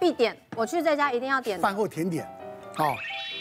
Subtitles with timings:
[0.00, 1.60] 必点，我去这家一定要点。
[1.60, 2.26] 饭后甜点，
[2.74, 2.96] 好，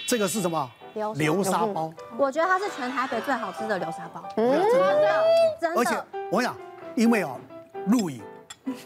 [0.06, 0.70] 这个是什么？
[1.16, 1.94] 流沙包。
[2.18, 4.22] 我觉得它是全台北最好吃的流沙包。
[4.36, 5.24] 真的，
[5.62, 5.80] 真的。
[5.80, 6.54] 而且我想，
[6.96, 7.40] 因为哦，
[7.88, 8.22] 录影，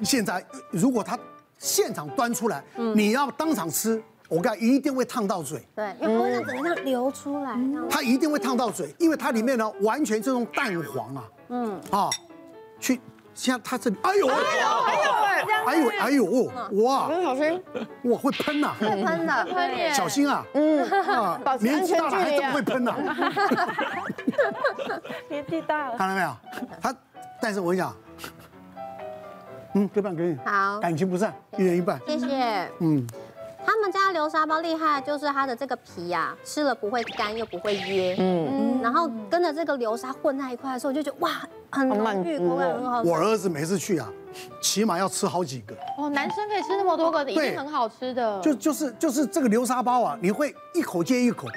[0.04, 1.17] 现在如果他
[1.57, 2.63] 现场端出来，
[2.94, 5.66] 你要当场吃，我看一定会烫到嘴。
[5.74, 7.58] 对，因为会让整个像流出来。
[7.90, 12.10] 它一定会烫到嘴，因为它里面呢完全这种蛋黄啊，嗯啊，
[12.80, 13.02] 去。
[13.34, 15.12] 现在它这里，哎呦，哎呦，哎呦，
[15.66, 16.25] 哎呦，哎呦，
[16.84, 17.63] 哇，小心，
[18.04, 20.88] 哇，会喷呐，会喷的，会，小心啊，嗯，
[21.59, 22.95] 年纪大了还这么会喷呐，
[25.30, 26.36] 年纪大了，看到没有？
[26.81, 26.94] 他，
[27.41, 27.95] 但是我跟你讲，
[29.76, 33.05] 嗯，各半给你，好，感情不散，一人一半，谢谢，嗯。
[33.66, 41.31] 他们家流沙包厉害，就是它的这个皮呀，吃了不会干又不会噎，嗯，然后跟着这个流沙混在一块的时候，就觉得哇，
[41.72, 43.02] 很浓郁，口感很好。
[43.02, 44.09] 我儿子每次去啊，
[44.62, 45.76] 起码要吃好几个。
[45.98, 48.39] 哦，男生可以吃那么多个，一定很好吃的。
[48.41, 51.48] 就就是就是这个流沙包啊，你会一口接一口。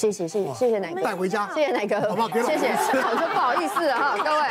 [0.00, 2.28] 谢谢谢谢谢谢奶哥，带回家，谢谢奶哥，好不好？
[2.30, 4.48] 谢谢，好，说不好意思哈， 各位，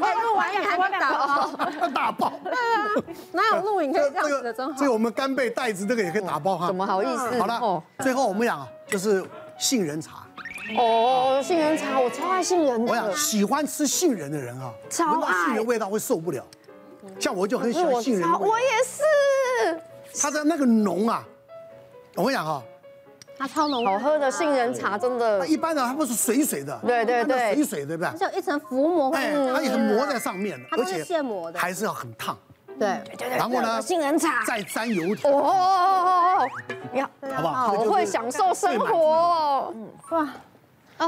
[0.00, 1.50] 我录完也还打包，
[1.94, 2.32] 打包，
[3.32, 4.54] 哪有录影可以这样子的？
[4.54, 4.74] 真好。
[4.78, 7.38] 这个我们干贝袋子这个也可以打包哈，怎么好意思？
[7.38, 9.22] 好了，最后我们讲就是
[9.58, 10.26] 杏仁茶。
[10.78, 12.90] 哦，杏仁茶，我超爱杏仁的。
[12.90, 16.42] 我想喜欢吃杏仁的人啊，超爱，杏仁味道会受不了。
[17.18, 19.78] 像我就很喜欢杏仁，我也是。
[20.22, 21.22] 它的那个浓啊，
[22.16, 22.62] 我跟你讲哈。
[23.40, 25.46] 它超浓，好喝的杏仁茶真的。
[25.46, 28.12] 一般的它不是水水的，对对对，水水对不对？
[28.18, 32.36] 它有一层浮膜，哎，它也是膜在上面的，而且现磨的，还是要很烫。
[32.78, 33.38] 对对对。
[33.38, 35.30] 然后呢，杏仁茶再沾油条。
[35.30, 36.48] 哦哦哦哦哦！
[36.92, 37.68] 你好，好不好？
[37.68, 39.72] 好会享受生活。
[39.74, 40.28] 嗯，哇。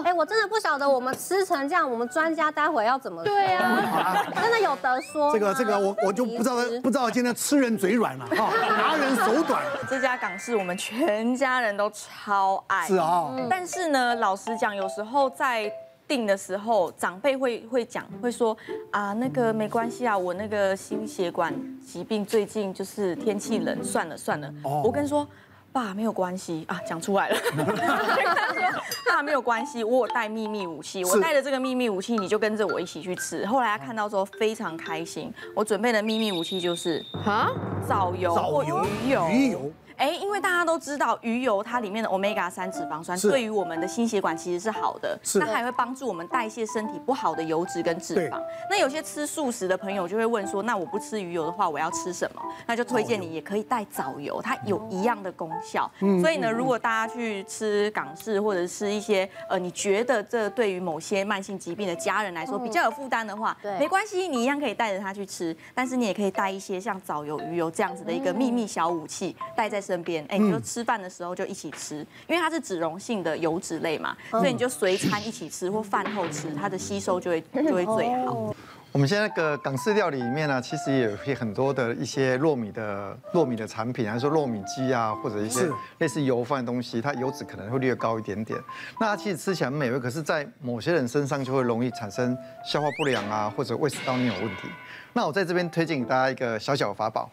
[0.01, 3.23] 哎，我真的不晓得我们吃成这样，我们专家待会要怎么？
[3.23, 5.31] 对啊， 真的有得说。
[5.33, 9.63] 这个这个，我我就不知道不知道今天吃人嘴软了哈，拿人手短。
[9.91, 12.87] 这家港式我们全家人都超爱。
[12.87, 13.35] 是啊。
[13.51, 15.71] 但是呢，老实讲，有时候在
[16.09, 18.57] 定的时候，长辈会会讲，会说
[18.91, 21.53] 啊，那个没关系啊，我那个心血管
[21.87, 24.51] 疾病最近就是天气冷，算了算了。
[24.83, 25.29] 我跟你说。
[25.73, 27.37] 爸没有关系啊，讲出来了。
[27.57, 33.47] 他说爸没有关系，我有带秘密武器，我带着这个秘密武器，你就跟着我一起去吃。
[33.47, 35.33] 后来他看到之后非常开心。
[35.55, 37.49] 我准备的秘密武器就是啊，
[37.89, 39.29] 藻油或鱼油。
[39.31, 39.73] 鱼油。
[40.03, 48.43] 哎，因为大家都知道鱼油它里面的 omega 三脂肪酸对于我们的心血管其实是好的，是它还会帮助我们代谢身体不好的油脂跟脂肪。
[48.69, 52.43] 那有些吃素食的朋友就会问说，那我不吃鱼油的话，我要吃什么？
[52.67, 55.89] 那就推荐你也可以带藻油，它有一样的功效。
[56.21, 65.57] 所以呢，如果大家去吃港式或者吃一些呃，你觉得这对于某些慢性疾病的家人来说比较有负担的话，没关系，你一样可以带着它去吃。
[65.73, 69.92] 但是你也可以带一些像藻油、鱼油这样子的一个秘密小武器带在身。
[69.93, 78.55] 身边，哎，你就吃饭的时候就一起吃，因为它是脂溶性的油脂类嘛，所以你就随餐一起吃或饭后吃，它的吸收就会就会最好。
[78.93, 85.67] 我们现在那个港式料理里面呢，其实也有很多的一些糯米的糯米的产品，还是说糯米鸡啊，或者一些
[85.97, 88.61] 类似油饭的东西，它油脂可能会略高一点点。
[89.01, 92.37] 那它其实吃起来很美味，可是，在某些人身上就会容易产生
[92.67, 94.69] 消化不良啊，或者胃食道逆有问题。
[95.15, 97.31] 那我在这边推荐给大家一个小小的法宝，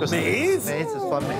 [0.00, 1.34] 就是梅子酸梅。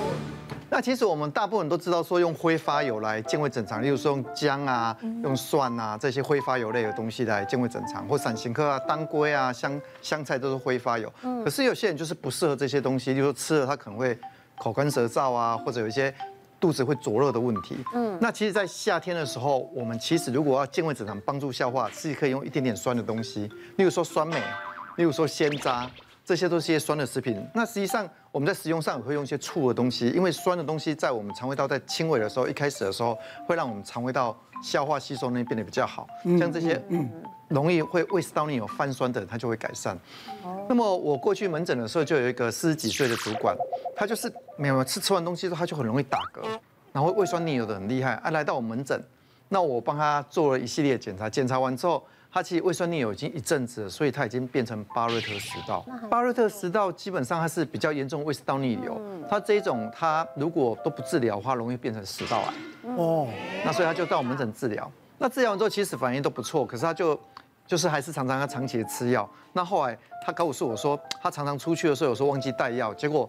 [0.72, 11.12] 那其实我们大部分人都知道，说用挥发油来健胃整肠，例如说用姜啊、用蒜啊这些挥发油类的东西来健胃整肠，或散形科啊、当归啊、香香菜都是挥发油。
[11.44, 14.18] 可是有些人就是不适合这些东西，例如说吃了他可能会
[14.56, 16.12] 口干舌燥啊，或者有一些
[16.58, 17.76] 肚子会灼热的问题。
[17.92, 23.42] 嗯，那其实，在夏天的时候，我们其实如果要健胃整肠、帮助消化，是可以用一点点酸的东西，
[23.76, 24.42] 例如说酸梅，
[24.96, 25.86] 例如说鲜渣。
[26.32, 27.46] 这些都是一些酸的食品。
[27.52, 34.34] 那实际上我们在食用上也会用一些醋的东西，因为酸的东西在我们肠胃道在轻微的时候，一开始的时候会让我们肠胃道
[34.64, 36.06] 消化吸收那边变得比较好。
[36.40, 36.82] 像这些
[37.48, 39.94] 容易会胃食道逆有泛酸的人，他就会改善。
[40.70, 43.54] 那么我过去门诊的时候就有一个四十几岁的主管，
[43.94, 46.58] 他就是没有吃吃完东西之后他就很容易打嗝，
[46.94, 48.14] 然后胃酸逆流的很厉害。
[48.14, 48.98] 啊，来到我们门诊，
[49.50, 52.02] 那我帮他做了一系列检查，检查完之后。
[52.32, 55.84] 他其实胃酸逆流已经一阵子了，所以他已经变成巴瑞特食道。
[56.08, 58.98] 巴瑞特食道基本上它是比较严重胃食道逆流，
[59.28, 62.54] 它这一种它如果都不治疗的话，容易变成食道癌。
[62.96, 63.28] 哦，
[63.66, 64.90] 那所以他就到我们门诊治疗。
[65.18, 67.20] 那治疗完之后，其实反应都不错，可是他就
[67.66, 69.28] 就是还是常常要长期的吃药。
[69.52, 73.28] 那后来他告诉我说，他常常出去的时候有时候忘记带药，结果。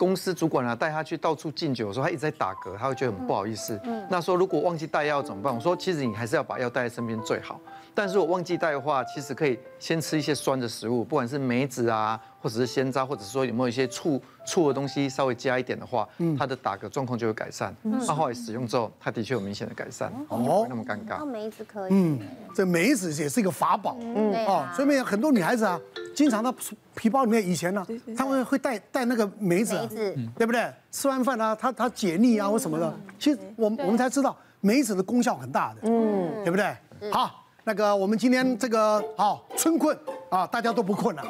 [0.00, 3.78] 公司主管啊，带他去到处敬酒的时候，他一直在打嗝，他会觉得很不好意思。
[3.84, 5.54] 嗯，那说如果忘记带药怎么办？
[5.54, 7.60] 我说其实你还是要把药带在身边最好。
[7.92, 16.08] 但是我忘记带的话，其实可以先吃一些酸的食物，不管是梅子啊，或者是鲜渣，或者是说有没有一些醋醋的东西稍微加一点的话，
[16.38, 17.74] 他的打嗝状况就会改善。
[17.82, 21.18] 那后来使用之后，他的确有明显的改善，哦，不会那么尴尬。
[21.18, 22.20] 那梅子可以，嗯，
[22.54, 25.78] 这梅子也是一个法宝，嗯，哦，所以很多女孩子啊，
[26.20, 26.54] 经常他
[26.94, 27.82] 皮包里面，以前呢，
[28.14, 29.88] 他们会带带那个梅子，
[30.36, 30.70] 对不对？
[30.92, 36.76] 吃完饭啊，他他解腻啊或什么的，其实我我们才知道梅子的功效很大的，嗯，对不对？
[37.10, 39.96] 好，那个我们今天这个好春困。
[40.30, 41.22] 啊，大家都不困了，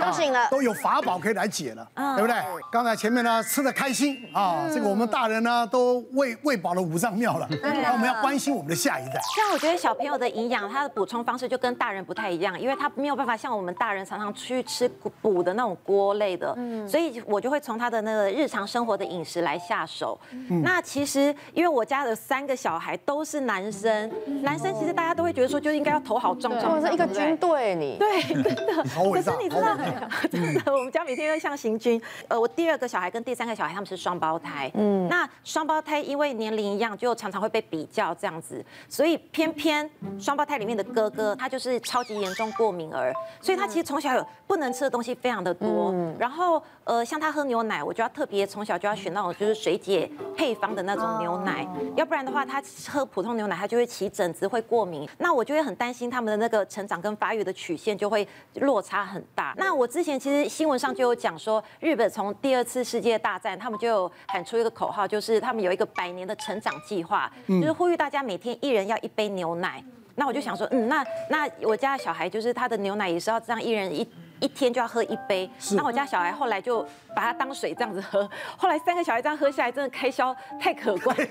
[0.00, 2.36] 都醒了，都有法宝可以来解了，对不对？
[2.70, 9.20] 刚才前面呢吃的开心啊，这个我们大人呢都喂喂饱了五脏庙了，那我们要关心我们的下一代。
[9.34, 14.86] 像我觉得小朋友的营养，他的补充方式就跟大人不太一样，因为他没有办法像我们大人常常去吃
[15.22, 16.54] 补的那种锅类的，
[16.86, 20.20] 所以我就会从他的那个日常生活的饮食来下手。
[20.62, 24.12] 那其实因为我家的三个小孩都是男生，
[24.42, 27.96] 男生其实大家都会觉得说就应该要头好壮壮，是一个军队，你。
[27.98, 28.33] 对。
[28.42, 29.76] 真的，可是你知道，
[30.30, 32.00] 真的，我们家每天都像行军。
[32.28, 39.88] 呃，我第二个小孩跟第三个小孩他们是双胞胎，嗯，那双胞胎因为年龄一样，就常常会被比较这样子，所以偏偏
[40.18, 45.94] 双胞胎里面的哥哥他就是超级严重过敏儿，所以他其实从小有不能吃的东西非常的多。
[46.18, 51.66] 然后呃，像他喝牛奶，我就要特别从小就要选那种就是水解配方的那种牛奶，
[51.96, 55.08] 要不然的话他喝普通牛奶他就会起疹子会过敏。
[55.18, 58.26] 那我就会很担心他们的那个成长跟发育的曲线就会。
[58.60, 59.52] 落差很大。
[59.56, 69.84] 那我之前其实新闻上就有讲说，日本从第二次世界大战，他们就有喊出一个口号，就是他们有一个百年的成长计划，就是呼吁大家每天一人要一杯牛奶。
[70.14, 74.08] 那我就想说，嗯，那那我家的小孩就是他的牛奶也是要这样一人一。
[74.40, 76.82] 一天就要喝一杯，那我家小孩后来就
[77.14, 78.28] 把它当水这样子喝，
[78.58, 81.16] 后来三个小孩这样喝下来，真的开销太可观。
[81.16, 81.26] 了，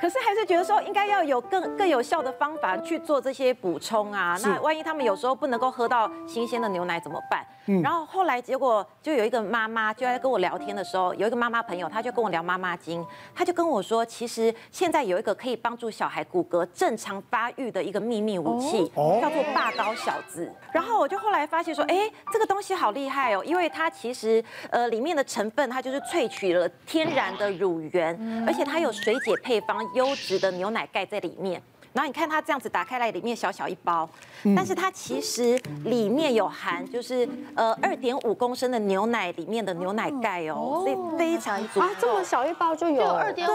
[0.00, 4.36] 可是还是觉得说应该要有更更有效的方法去做这些补充啊。
[4.42, 7.44] 那万一他们有时候不能够喝到新鲜的牛奶怎么办？
[7.82, 20.52] 然后后来结果就有一个妈妈就在跟我聊天的时候，有一个妈妈朋友，她就跟我聊妈妈经，她就跟我说，其实现在有一个可以帮助小孩骨骼正常发育的一个秘密武器，叫做霸刀小子。
[20.72, 21.84] 然后我就后来发现说。
[21.94, 31.62] 哎，这个东西好厉害哦，因为它其实呃里面的成分它就是萃取了天然的乳源，而且它有水解配方优质的牛奶盖在里面。
[31.94, 34.06] 然后你看它这样子打开来，里面小小一包，
[34.56, 43.54] 但是它其实里面有含就是呃二点五公升的牛奶里面的牛奶钙哦，所以非常足啊，这么小一包就有二点五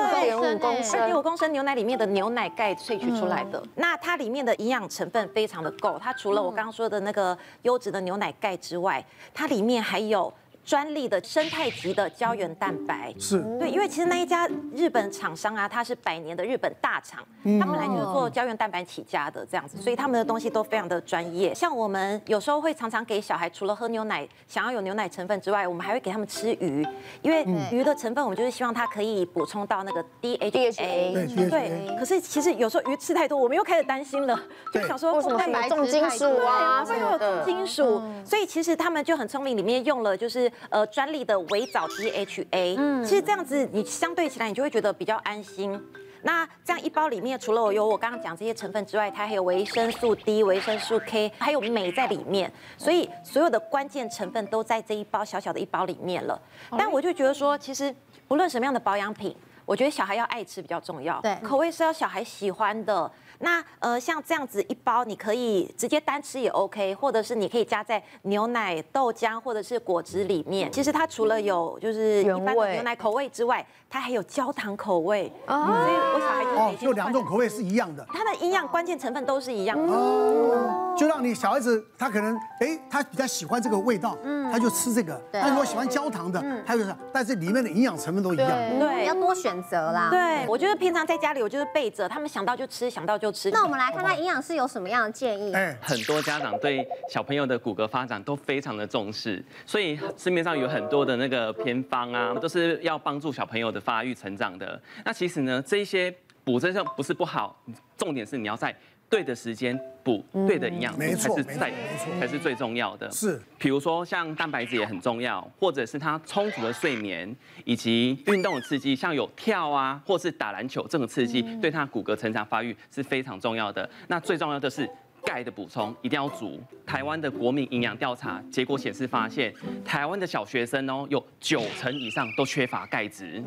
[0.58, 3.62] 公升，二点五公升牛奶里面的牛奶钙萃取出来的。
[3.76, 10.34] 那它里面的营养成分非常的够，它除了我刚刚说的那个优质的牛奶钙之外，它里面还有。
[10.66, 13.14] 专利的生态级的胶原蛋白。
[13.20, 13.42] 是。
[13.60, 21.54] 对，因为其实那一家日本厂商啊，它是百年的日本大厂，他们本来就是做胶原蛋白起家的这样子，所以他们的东西都非常的专业。
[21.56, 26.86] 像我们有时候会常常给小孩，除了喝牛奶，想要有牛奶成分之外，我们还会给他们吃鱼，
[27.22, 31.50] 因为鱼的成分我们就是希望它可以补充到那个 DHA。
[31.50, 34.40] 对，可是其实有时候鱼吃太多，我们又开始担心了，
[34.74, 40.52] 就想说会买重金属啊，会有重金属，所以其实他们就很聪明，里面用了就是。
[40.70, 45.82] 呃，专利的微藻 DHA，嗯，其实这样子你相对起来，你就会觉得比较安心。
[46.22, 56.38] 那这样一包里面，除了我有我刚刚讲这些成分之外，它还有维生素 D、维生素 K，还有镁在里面，所以所有的关键成分都在这一包小小的一包里面了。
[56.78, 57.96] 但我就觉得说，其实
[58.28, 59.34] 不论什么样的保养品，
[59.70, 63.10] 我觉得小孩要爱吃比较重要，对，口味是要小孩喜欢的。
[63.42, 70.70] 那呃，像这样子一包，你可以直接单吃也 OK，或者是你可以加在牛奶、豆浆或者是果汁里面。
[70.72, 75.32] 其实它除了有就是一般的牛奶口味之外，它还有焦糖口味。
[75.46, 78.04] 哦，所以我小孩就哦，就两种口味是一样的。
[78.12, 79.94] 它的营养关键成分都是一样的。
[79.94, 85.22] 哦，就让你小孩子他可能哎，他比较喜欢这个味道，嗯，他就吃这个。
[85.32, 88.50] 他如果喜欢焦糖的，他就是，但是里面的营养成分都一样。
[88.78, 90.10] 对，要多选择啦。
[90.10, 93.50] 对，我觉得平常在家里我就是备着，他们想到就吃，想到就吃。
[93.52, 95.54] 那我们来看看营养师有什么样的建议。
[95.82, 104.80] 很多家长对小朋友的骨骼发展都非常的重视，所以市面上有很多的那个偏方啊，都是要帮助小朋友的发育成长的。
[105.04, 106.14] 那其实呢，这一些
[106.44, 107.60] 补真的不是不好，
[107.98, 108.76] 重点是你要在。
[109.10, 111.74] 对的时间补对的营养才是在
[112.20, 113.10] 才是最重要的。
[113.12, 117.36] 是，比如说像蛋白质也很重要，或者是他充足的睡眠
[117.66, 123.90] 以及运动的刺激，像有跳啊，或是打篮球这种刺激，对他骨骼成长发育是非常重要的。
[124.08, 124.90] 那最重要的是
[125.24, 126.60] 钙的补充一定要足。
[126.86, 129.54] 台湾的国民营养调查结果显示，发现
[129.86, 133.44] 台湾的小学生哦，有九成以上都缺乏钙质。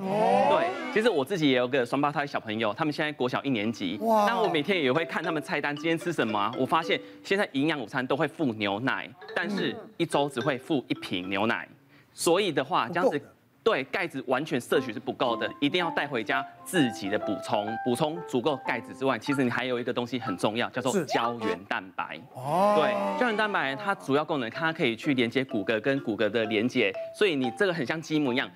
[0.48, 3.98] 对，其实我自己也有个双胞胎小朋友，他们现在国小一年级。
[4.02, 4.26] 哇！
[4.26, 6.54] 那我每天也会看他们菜单，今天吃什么啊？
[6.56, 11.68] 我发现现在营养午餐都会附牛奶，但是一周只会附一瓶牛奶。
[12.14, 13.20] 所以的话，这样子。
[13.64, 17.66] 对，钙质完全摄取是不够的，一定要带回家自己的补充。
[17.84, 22.20] 补充足够钙质之外，其实你还有一个东西很重要，叫做胶原蛋白。
[22.34, 22.74] 哦。
[22.76, 28.50] 对，胶原蛋白它主要功能，它可以去连接骨骼跟骨骼的连接，所以你这个很像积木一样，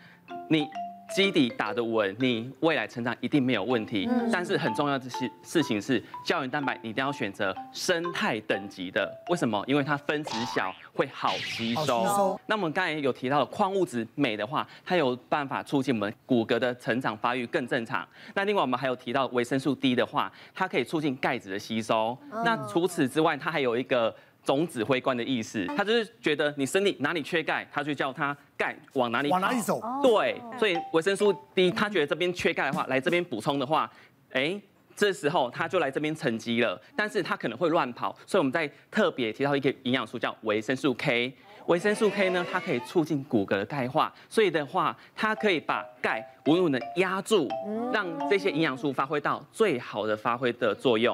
[0.48, 0.66] 你。
[1.14, 4.08] 基底打得稳，你未来成长一定没有问题。
[4.10, 9.10] 嗯、但是很重要的事事情是，胶原蛋白你一定要选择生态等级的。
[9.28, 9.62] 为什么？
[9.66, 11.84] 因为它分子小，会好吸收。
[11.84, 12.40] 吸收。
[12.46, 18.06] 那我们刚才有提到的矿物质镁的话，它有办法促进我们骨骼的成长发育更正常。
[18.34, 22.18] 那另外我们还有提到维生素 D 的话，它可以促进钙质的吸收。
[22.30, 24.14] 哦、那除此之外，它还有一个。
[24.46, 29.82] 总指挥官的意思，他就是觉得你身体哪里缺钙，他就叫他钙往哪里往哪里走。
[30.00, 33.90] 对，所以维生素 D，他觉得这边缺钙的话，来这边补充的话，
[34.30, 34.58] 哎，
[34.94, 36.80] 这时候他就来这边沉积了。
[36.94, 41.34] 但是他可能会乱跑，所以我们在特别提到一个营养素叫维生素 K。
[41.66, 47.48] 维生素 K 呢，它可以促进骨骼的钙化，所以的话，它可以把钙稳稳的压住，
[47.92, 51.12] 让这些营养素发挥到最好的发挥的作用。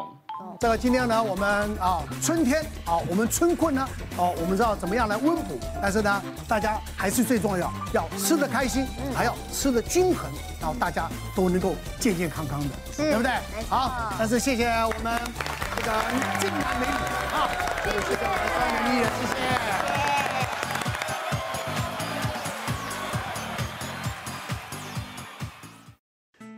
[0.61, 10.31] 这个今天呢，我们啊春天啊，我们春困呢，哦，我们知道怎么样来温补，但是呢，大家还是最重要，要吃的开心，还要吃的均衡，
[10.61, 13.33] 然后大家都能够健健康康的，对不对？
[13.69, 15.21] 好，但是谢谢我们
[15.77, 15.93] 这个
[16.41, 16.93] 俊男美女
[17.35, 17.51] 啊，
[17.85, 19.62] 谢谢我们专业艺人，谢谢。